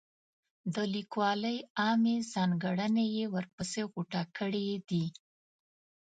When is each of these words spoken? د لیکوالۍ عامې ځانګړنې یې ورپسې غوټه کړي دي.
د 0.73 0.75
لیکوالۍ 0.95 1.57
عامې 1.79 2.17
ځانګړنې 2.33 3.05
یې 3.15 3.25
ورپسې 3.35 3.81
غوټه 3.91 4.21
کړي 4.37 4.67
دي. 4.89 5.05